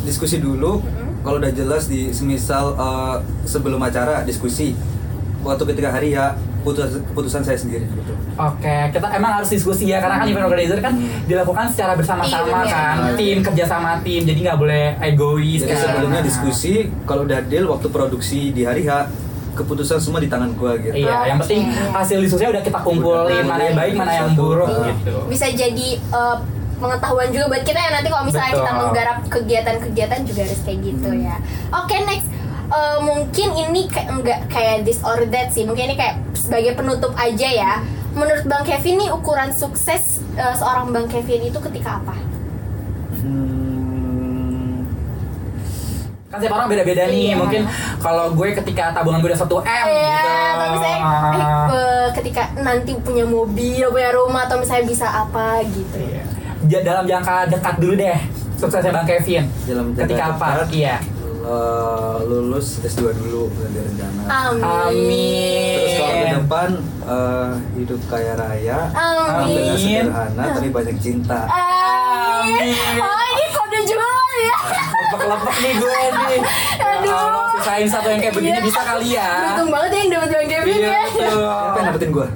[0.02, 0.80] diskusi dulu
[1.20, 4.72] kalau udah jelas di semisal eh, sebelum acara diskusi
[5.40, 10.00] waktu ketika hari ya putus, keputusan saya sendiri gitu Oke, kita emang harus diskusi ya
[10.00, 13.14] karena kan event organizer kan dilakukan secara bersama-sama Iya, kan, bener.
[13.14, 15.60] tim kerja sama tim, jadi nggak boleh egois.
[15.60, 15.80] jadi kan.
[15.86, 16.72] sebelumnya diskusi
[17.04, 19.06] kalau udah deal waktu produksi di hari H
[19.54, 23.46] keputusan semua di tangan gua gitu Iya, yang penting hasil diskusinya udah kita kumpulin Udah,
[23.46, 24.90] mana yang baik, mana yang buruk Ah.
[24.90, 25.14] gitu.
[25.30, 26.36] Bisa jadi eh,
[26.74, 28.60] pengetahuan juga buat kita ya nanti kalau misalnya Betul.
[28.60, 31.36] kita menggarap kegiatan-kegiatan juga harus kayak gitu ya.
[31.72, 32.28] Oke next.
[32.64, 37.12] Eh, mungkin ini kayak enggak kayak this or that sih mungkin ini kayak sebagai penutup
[37.14, 37.72] aja ya
[38.10, 42.16] menurut bang Kevin nih ukuran sukses eh, seorang bang Kevin itu ketika apa
[43.20, 44.84] Hmm,
[46.28, 47.30] Kan setiap orang beda-beda nih.
[47.30, 47.36] Iya.
[47.38, 47.62] Mungkin
[47.98, 50.28] kalau gue ketika tabungan gue udah 1 M Iya, gitu.
[50.28, 55.96] atau misalnya eh, eh, ketika nanti punya mobil, punya rumah atau misalnya bisa apa gitu.
[55.96, 56.13] Iya.
[56.66, 58.18] Ja- dalam jangka dekat dulu deh
[58.54, 59.44] suksesnya Bang Kevin.
[59.64, 60.46] Dalam jangka ketika apa?
[60.56, 60.68] dekat.
[60.72, 60.96] Iya.
[61.44, 64.64] eh, lulus S2 dulu dari rencana Amin.
[64.64, 65.76] Amin.
[65.76, 66.68] terus kalau ke depan
[67.04, 69.52] eh, hidup kaya raya Amin.
[69.52, 69.76] dengan Amin.
[69.76, 72.72] sederhana tapi banyak cinta Amin.
[72.72, 72.96] Amin.
[72.96, 74.08] Oh ini kode jual
[74.40, 74.56] ya.
[75.04, 76.40] Lepek-lepek nih gue nih.
[76.74, 77.12] Ya Aduh.
[77.12, 78.64] Allah, sisain satu yang kayak begini Iya.
[78.64, 79.28] bisa kali ya.
[79.36, 81.02] Beruntung banget ya yang dapat bang Kevin Iya ya.
[81.04, 81.28] betul.
[81.44, 82.26] siapa yang dapetin gua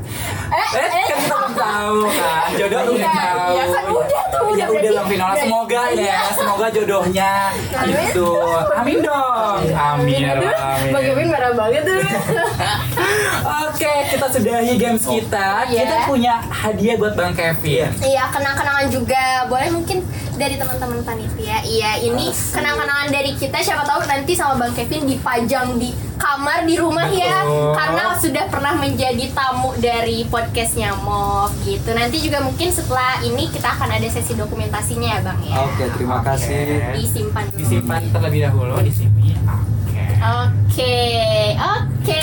[0.48, 2.48] Eh, Eh, kita belum tahu kan.
[2.54, 3.48] Jodoh Iya, udah tahu.
[3.48, 6.18] iya kan udah tuh, udah Ya udah Bang Vinola, semoga ya, Iya.
[6.32, 7.30] semoga jodohnya
[7.84, 8.28] itu.
[8.72, 9.58] Amin dong.
[9.70, 10.22] Amin.
[10.24, 10.50] Amin.
[10.88, 11.98] Bang Kevin marah banget tuh.
[13.68, 15.48] Oke, kita sudahi games kita.
[15.68, 15.80] Iya.
[15.80, 17.90] Kita punya hadiah buat Bang Kevin.
[17.98, 19.24] Iya, kenang-kenangan juga.
[19.46, 19.98] Boleh mungkin
[20.38, 21.58] dari teman-teman panitia.
[21.60, 23.58] Iya, ini kenang-kenangan dari kita.
[23.58, 27.42] Siapa tahu nanti sama Bang Kevin dipajang di kamar di rumah ya.
[27.42, 27.74] Betul.
[27.74, 31.90] Karena sudah pernah menjadi tamu dari podcastnya Mov gitu.
[31.90, 35.54] Nanti juga mungkin setelah ini kita akan ada sesi dokumentasinya ya Bang ya.
[35.58, 36.26] oke terima Oke.
[36.30, 36.58] kasih
[36.94, 37.58] Disimpan dulu.
[37.58, 39.34] Disimpan terlebih dahulu di sini.
[39.42, 40.04] Oke.
[40.22, 40.96] Oke,
[41.58, 42.22] oke.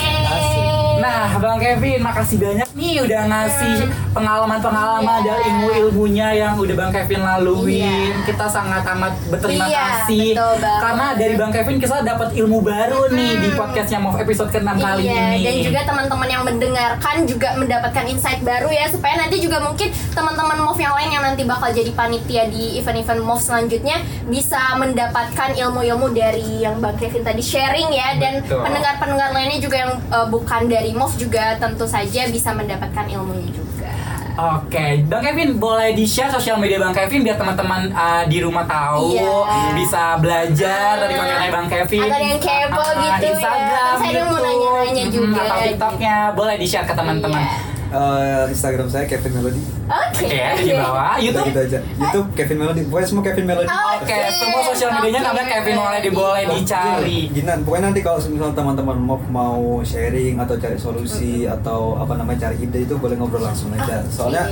[1.05, 3.75] Nah, Bang Kevin, makasih banyak nih udah ngasih
[4.11, 5.27] pengalaman-pengalaman Iya.
[5.27, 7.85] dan ilmu-ilmunya yang udah Bang Kevin laluin.
[8.11, 8.25] Iya.
[8.25, 13.01] Kita sangat amat berterima Iya, kasih betul karena dari Bang Kevin kita dapat ilmu baru
[13.09, 13.59] nih di Hmm.
[13.59, 15.43] podcastnya Mov episode ke-6 kali iya, ini.
[15.43, 20.57] dan juga teman-teman yang mendengarkan juga mendapatkan insight baru ya supaya nanti juga mungkin teman-teman
[20.57, 26.09] MOV yang lain yang nanti bakal jadi panitia di event-event MOV selanjutnya bisa mendapatkan ilmu-ilmu
[26.11, 30.94] dari yang Bang Kevin tadi sharing ya dan pendengar-pendengar lainnya juga yang uh, bukan dari
[30.95, 33.91] MOV juga tentu saja bisa mendapatkan ilmunya juga.
[34.35, 39.15] Oke, Bang Kevin boleh di-share sosial media Bang Kevin biar teman-teman uh, di rumah tahu,
[39.15, 39.71] Iya.
[39.73, 42.03] bisa belajar dari kontennya Bang Kevin.
[42.03, 43.31] Ada yang kepo Ah, gitu ya.
[43.31, 47.39] Instagram, Terus ada yang mau YouTube, nanya-nanya juga, Atau TikToknya boleh di-share ke teman-teman.
[47.39, 47.74] Iya.
[47.95, 50.25] Eh, Instagram saya Kevin Melody Oke.
[50.27, 51.15] Oke, di bawah.
[51.15, 55.21] Udah YouTube gitu aja YouTube Kevin Melody pokoknya semua Kevin Melody Oke, semua sosial medianya
[55.21, 55.27] Oke.
[55.31, 57.19] namanya Kevin boleh di boleh dicari.
[57.29, 62.39] Gini, pokoknya nanti kalau misalnya teman-teman mau mau sharing atau cari solusi atau apa namanya
[62.45, 64.03] cari ide itu boleh ngobrol langsung aja.
[64.07, 64.51] Soalnya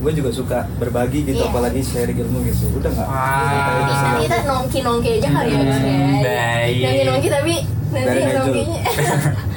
[0.00, 1.52] gue juga suka berbagi gitu, Iya.
[1.52, 2.64] apalagi sharing ilmu gitu.
[2.72, 3.08] Udah nggak?
[3.10, 4.20] Nanti selalu.
[4.22, 6.88] kita nongki-nongki aja kali ya Hmm, Bang, ya.
[6.88, 7.52] Nongki-nongki tapi
[7.90, 8.80] nanti nongkinya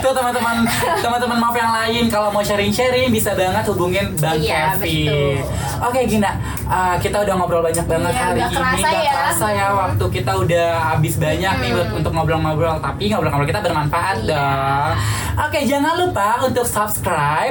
[0.00, 0.62] Tuh teman-teman
[0.96, 5.06] teman-teman maaf yang lain kalau mau sharing-sharing bisa banget hubungin Bang Iya, Kevin.
[5.06, 5.34] betul.
[5.80, 6.30] Oke Gina,
[6.64, 8.52] uh, kita udah ngobrol banyak banget Iya, hari ini.
[8.52, 9.12] kerasa Nggak ya.
[9.12, 11.98] kerasa ya waktu kita udah habis banyak nih buat Hmm.
[11.98, 12.76] untuk ngobrol-ngobrol.
[12.78, 14.28] Tapi ngobrol-ngobrol kita bermanfaat Iya.
[14.30, 14.92] dong.
[15.40, 17.10] Oke jangan lupa untuk subscribe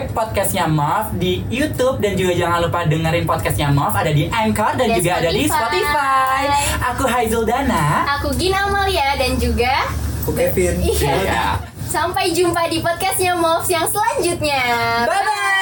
[0.10, 4.88] podcastnya Mov di YouTube dan juga jangan lupa dengerin podcastnya Mov ada di Anchor dan
[4.88, 5.84] Dan juga ada di Spotify.
[5.84, 6.44] Spotify.
[6.88, 8.06] Aku Haizul Dana.
[8.16, 9.90] Aku Gina Amalia dan juga
[10.22, 10.78] Aku Kevin.
[10.80, 11.14] Iya.
[11.18, 11.69] Iya.
[11.90, 14.62] Sampai jumpa di podcastnya Moves yang selanjutnya.
[15.10, 15.59] Bye